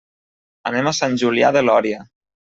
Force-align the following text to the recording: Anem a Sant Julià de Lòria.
Anem 0.71 0.89
a 0.91 0.95
Sant 1.01 1.19
Julià 1.25 1.53
de 1.59 1.65
Lòria. 1.69 2.03